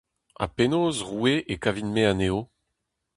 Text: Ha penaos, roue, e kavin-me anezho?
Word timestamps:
Ha 0.39 0.45
penaos, 0.55 0.97
roue, 1.09 1.33
e 1.53 1.55
kavin-me 1.63 2.03
anezho? 2.11 2.39